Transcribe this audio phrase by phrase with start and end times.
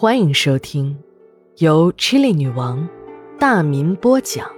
[0.00, 0.96] 欢迎收听
[1.56, 2.88] 由 Chili 女王
[3.36, 4.48] 大民播讲、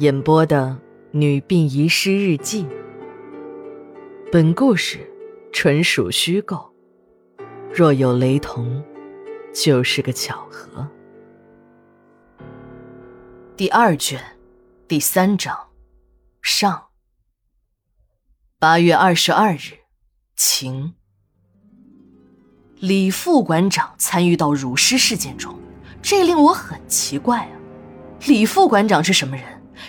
[0.00, 0.78] 演播的
[1.18, 2.64] 《女病遗失日记》。
[4.30, 4.98] 本故事
[5.50, 6.70] 纯属虚构，
[7.72, 8.84] 若有雷同，
[9.54, 10.86] 就是个巧合。
[13.56, 14.22] 第二卷
[14.86, 15.56] 第三章
[16.42, 16.88] 上。
[18.58, 19.78] 八月二十二日，
[20.36, 20.92] 晴。
[22.82, 25.54] 李副馆长参与到辱尸事件中，
[26.02, 27.54] 这令我很奇怪啊！
[28.26, 29.44] 李副馆长是什么人？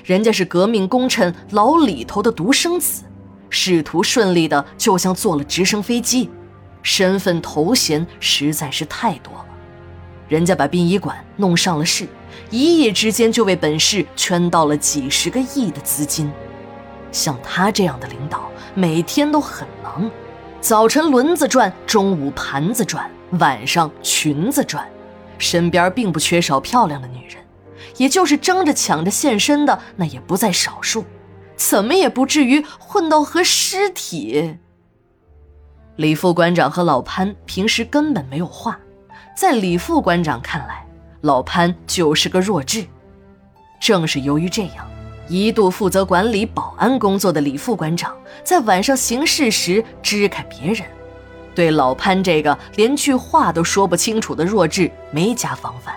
[0.05, 3.01] 人家是革命功臣老李头的独生子，
[3.49, 6.29] 仕途顺利的就像坐了直升飞机，
[6.83, 9.45] 身份头衔实在是太多了。
[10.27, 12.07] 人家把殡仪馆弄上了市，
[12.51, 16.31] 一夜之间就为本市圈到了几十个亿的资金。
[17.11, 20.11] 像他这样的领导，每天都很忙。
[20.63, 24.87] 早晨轮子转，中午盘子转，晚上裙子转，
[25.37, 27.35] 身边并不缺少漂亮的女人，
[27.97, 31.03] 也就是争着抢着现身的那也不在少数，
[31.57, 34.57] 怎么也不至于混到和尸体。
[35.97, 38.79] 李副馆长和老潘平时根本没有话，
[39.35, 40.87] 在李副馆长看来，
[41.19, 42.85] 老潘就是个弱智。
[43.81, 44.92] 正是由于这样。
[45.33, 50.85] 一度负责管理保安工作的李副馆长，在晚上行事时支开别人，
[51.55, 55.95] 对老潘这个连句话都说不清楚的弱智没加防范，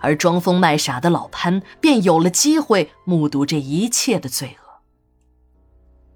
[0.00, 4.70] 而装疯卖傻的老潘便有了机会目睹这一切的罪恶。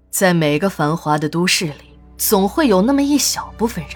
[0.09, 3.95] 在每个繁华的都市里，总会有那么一小部分人，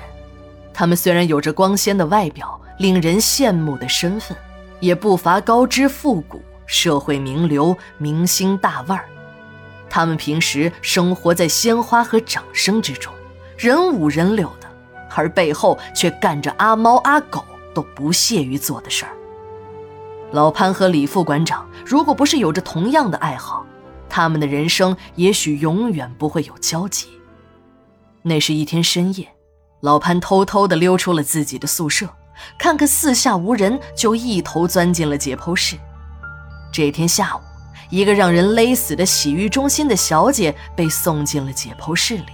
[0.74, 4.36] 他们虽然有着光鲜的外表、令人羡慕的身份，
[4.82, 6.42] 也不乏高知富古。
[6.66, 9.06] 社会名流、明星大腕儿，
[9.90, 13.14] 他们平时生活在鲜花和掌声之中，
[13.58, 14.68] 人五人六的，
[15.16, 19.12] 而背后却干着阿猫阿狗都不屑于做的事儿。
[20.32, 23.66] 老潘和李副馆长，如果不是有着同样的爱好，
[24.10, 27.08] 他们的人生也许永远不会有交集。
[28.24, 29.28] 那是一天深夜，
[29.82, 32.08] 老潘偷偷地溜出了自己的宿舍，
[32.58, 35.78] 看看四下无人，就一头钻进了解剖室。
[36.74, 37.40] 这天下午，
[37.92, 42.26] 一个让人勒死的洗浴中心的小姐被送进了解剖室里。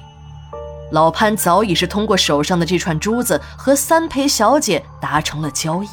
[0.91, 5.89] 老潘早已是通过手上的这串珠子和三陪小姐达成了交易。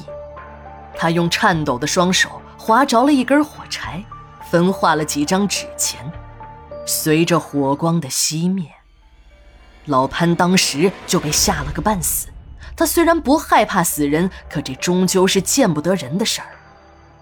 [0.94, 4.00] 他用颤抖的双手划着了一根火柴，
[4.48, 6.00] 分化了几张纸钱。
[6.86, 8.70] 随着火光的熄灭，
[9.86, 12.28] 老潘当时就被吓了个半死。
[12.76, 16.46] 他虽然不害怕死人，可这终究是见不得人的事儿。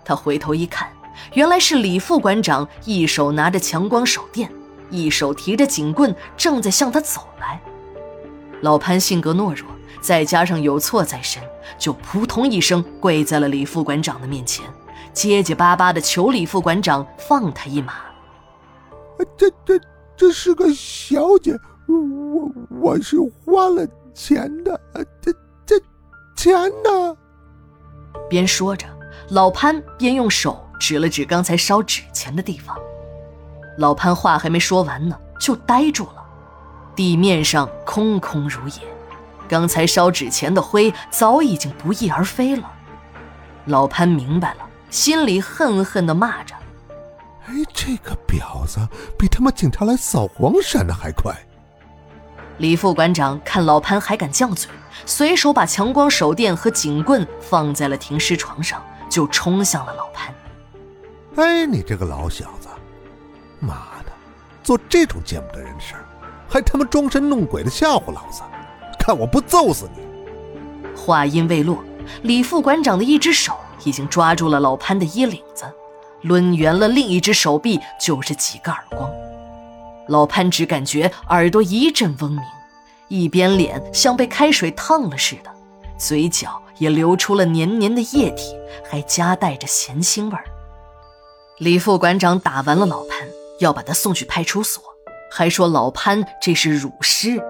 [0.05, 0.94] 他回头一看。
[1.35, 4.51] 原来是李副馆长，一手拿着强光手电，
[4.91, 7.61] 一手提着警棍，正在向他走来。
[8.61, 9.69] 老潘性格懦弱，
[10.01, 11.43] 再加上有错在身，
[11.79, 14.65] 就扑通一声跪在了李副馆长的面前，
[15.13, 17.95] 结结巴巴地求李副馆长放他一马。
[19.37, 19.81] 这这
[20.17, 22.51] 这是个小姐，我
[22.81, 24.81] 我是花了钱的，
[25.21, 25.33] 这
[25.67, 25.81] 这
[26.35, 27.17] 钱呢？
[28.29, 28.87] 边说着，
[29.31, 30.64] 老潘边用手。
[30.79, 32.77] 指了指刚才烧纸钱的地方，
[33.79, 36.25] 老潘话还没说完呢，就呆住了。
[36.95, 38.81] 地面上空空如也，
[39.49, 42.71] 刚才烧纸钱的灰早已经不翼而飞了。
[43.67, 46.55] 老潘明白了，心里恨恨地骂着
[47.49, 48.79] ：“哎，这个婊子
[49.19, 51.35] 比他妈警察来扫黄闪的还快！”
[52.59, 54.71] 李副馆长看老潘还敢犟嘴，
[55.05, 58.81] 随手把强光手电和警棍放在了停尸床上，
[59.11, 60.33] 就冲向了老潘。
[61.37, 62.69] 哎，你这个老小子，
[63.59, 63.75] 妈
[64.05, 64.13] 的，
[64.63, 66.05] 做这种见不得人的事儿，
[66.49, 68.43] 还他妈装神弄鬼的吓唬老子，
[68.99, 70.05] 看我不揍死你！
[70.97, 71.83] 话音未落，
[72.23, 73.53] 李副馆长的一只手
[73.85, 75.65] 已经抓住了老潘的衣领子，
[76.23, 79.11] 抡圆了另一只手臂就是几个耳光。
[80.07, 82.41] 老潘只感觉耳朵一阵嗡鸣，
[83.09, 85.51] 一边脸像被开水烫了似的，
[85.99, 88.55] 嘴角也流出了黏黏的液体，
[88.89, 90.45] 还夹带着咸腥味儿。
[91.59, 93.29] 李副馆长打完了老潘，
[93.61, 94.83] 要把他送去派出所，
[95.31, 97.41] 还说老潘这是辱尸，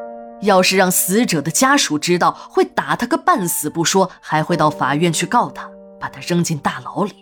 [0.43, 7.15] 要是让死者的家属知道，会打他个半死不说，还会到法院去告他，把他扔进大牢里，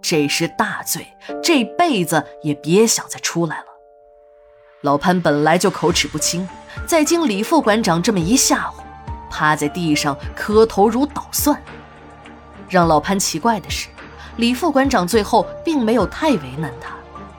[0.00, 1.08] 这是大罪，
[1.42, 3.66] 这辈子也别想再出来了。
[4.82, 6.48] 老潘本来就口齿不清，
[6.86, 8.74] 再经李副馆长这么一吓唬，
[9.28, 11.60] 趴在地上磕头如捣蒜。
[12.68, 13.88] 让老潘奇怪的是。
[14.36, 16.94] 李副馆长最后并没有太为难他，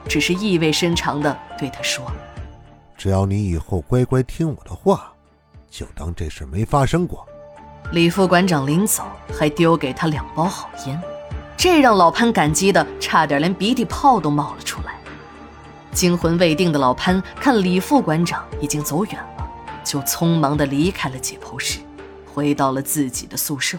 [0.08, 2.04] 只是意味深长地对他说
[2.96, 5.12] ：“只要你以后乖乖听我的话，
[5.68, 7.26] 就当这事没发生过。
[7.90, 9.02] 李副馆长临走
[9.36, 11.00] 还丢给他两包好烟，
[11.56, 14.94] 这让老潘感激的差点连鼻涕泡都冒了出来。
[15.92, 19.48] 惊魂未定的老潘看李副馆长已经走远了，
[19.84, 21.80] 就匆忙的离开了解剖室，
[22.32, 23.76] 回到了自己的宿舍。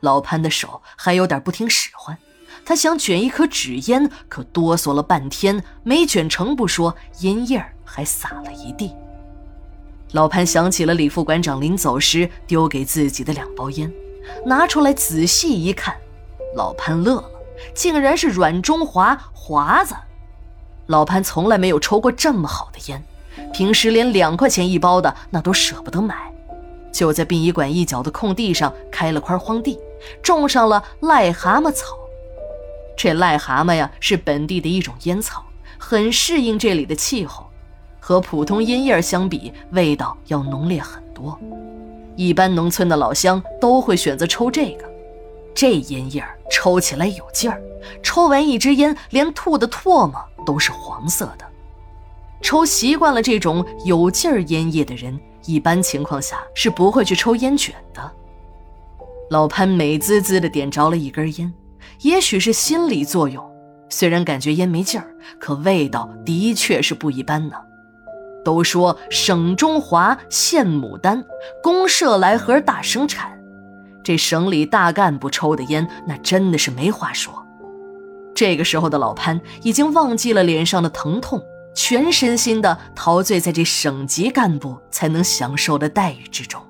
[0.00, 2.16] 老潘的手还有点不听使唤，
[2.64, 8.94] 他想卷一颗纸烟，可哆嗦了半天没卷成不说，烟叶还洒了一地。
[10.12, 13.92] 老潘想起了李副馆长临走时丢给自己的两包烟，
[14.44, 15.96] 拿出来仔细一看，
[16.54, 17.30] 老潘乐了，
[17.74, 19.94] 竟然是软中华华子。
[20.86, 23.02] 老潘从来没有抽过这么好的烟，
[23.52, 26.32] 平时连两块钱一包的那都舍不得买，
[26.96, 29.78] 就在殡仪馆一角的空地上开了块荒地，
[30.22, 31.94] 种上了癞蛤蟆草。
[32.96, 35.44] 这癞蛤蟆呀，是本地的一种烟草，
[35.76, 37.44] 很适应这里的气候。
[38.00, 41.38] 和普通烟叶相比，味道要浓烈很多。
[42.14, 44.84] 一般农村的老乡都会选择抽这个。
[45.54, 47.60] 这烟叶抽起来有劲儿，
[48.02, 50.14] 抽完一支烟，连吐的唾沫
[50.46, 51.44] 都是黄色的。
[52.40, 58.12] 抽习惯了这种有劲儿烟叶的人，一般情况下是不会去抽烟卷的。
[59.30, 61.52] 老潘美滋滋的点着了一根烟，
[62.02, 63.44] 也许是心理作用，
[63.88, 65.06] 虽然感觉烟没劲儿，
[65.40, 67.56] 可味道的确是不一般呢。
[68.44, 71.24] 都说省中华献牡丹，
[71.62, 73.36] 公社来盒大生产。
[74.04, 77.44] 这省里大干部抽的烟，那真的是没话说。
[78.32, 81.42] 这个时候的老潘已经忘记了脸上的疼痛，
[81.76, 86.60] 全身心的陶醉在这省级干部才能享受的待遇之中。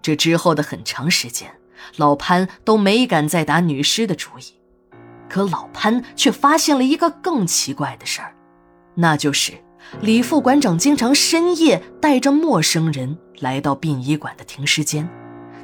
[0.00, 1.54] 这之后的很长时间，
[1.96, 4.54] 老潘都没敢再打女尸的主意。
[5.28, 8.34] 可老潘却发现了一个更奇怪的事儿，
[8.96, 9.52] 那就是。
[10.02, 15.08] 李副馆长经常深夜带着陌生人来到殡仪馆的停尸间，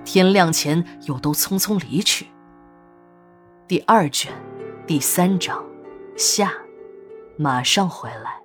[0.02, 2.26] 天亮前又都匆匆离去。
[3.68, 4.32] 第二卷，
[4.86, 5.62] 第三章，
[6.16, 6.52] 下，
[7.36, 8.43] 马上回来。